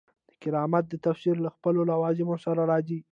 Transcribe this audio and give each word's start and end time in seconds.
د 0.29 0.31
کرامت 0.43 0.83
دا 0.91 0.97
تفسیر 1.07 1.35
له 1.45 1.49
خپلو 1.55 1.79
لوازمو 1.91 2.35
سره 2.45 2.61
راځي. 2.71 2.99